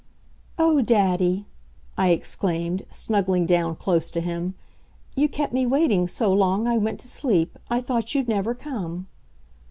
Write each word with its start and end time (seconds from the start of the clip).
"Oh, 0.57 0.81
daddy," 0.81 1.45
I 1.95 2.09
exclaimed, 2.09 2.87
snuggling 2.89 3.45
down 3.45 3.75
close 3.75 4.09
to 4.09 4.19
him, 4.19 4.55
"you 5.15 5.29
kept 5.29 5.53
me 5.53 5.67
waiting 5.67 6.07
so 6.07 6.33
long 6.33 6.67
I 6.67 6.75
went 6.79 6.99
to 7.01 7.07
sleep. 7.07 7.59
I 7.69 7.81
thought 7.81 8.15
you'd 8.15 8.27
never 8.27 8.55
come." 8.55 9.05